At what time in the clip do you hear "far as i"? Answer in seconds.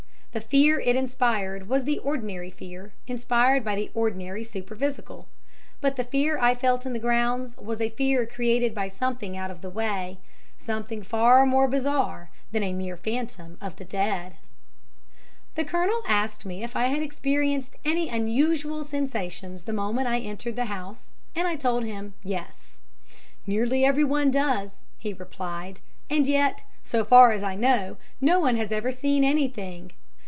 27.03-27.55